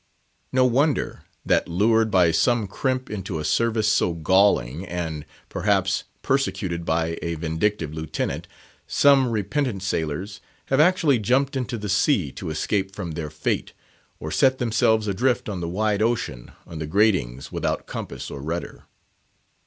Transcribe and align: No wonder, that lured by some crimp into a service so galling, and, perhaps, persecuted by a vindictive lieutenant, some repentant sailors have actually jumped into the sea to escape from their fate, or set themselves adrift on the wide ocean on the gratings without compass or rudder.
No 0.51 0.65
wonder, 0.65 1.21
that 1.45 1.67
lured 1.67 2.09
by 2.09 2.31
some 2.31 2.65
crimp 2.65 3.07
into 3.11 3.37
a 3.37 3.45
service 3.45 3.87
so 3.87 4.15
galling, 4.15 4.83
and, 4.83 5.27
perhaps, 5.47 6.05
persecuted 6.23 6.85
by 6.85 7.19
a 7.21 7.35
vindictive 7.35 7.93
lieutenant, 7.93 8.47
some 8.87 9.29
repentant 9.29 9.83
sailors 9.83 10.41
have 10.69 10.79
actually 10.79 11.19
jumped 11.19 11.55
into 11.55 11.77
the 11.77 11.87
sea 11.87 12.31
to 12.31 12.49
escape 12.49 12.95
from 12.95 13.11
their 13.11 13.29
fate, 13.29 13.73
or 14.19 14.31
set 14.31 14.57
themselves 14.57 15.07
adrift 15.07 15.47
on 15.47 15.61
the 15.61 15.69
wide 15.69 16.01
ocean 16.01 16.51
on 16.65 16.79
the 16.79 16.87
gratings 16.87 17.51
without 17.51 17.85
compass 17.85 18.31
or 18.31 18.41
rudder. 18.41 18.85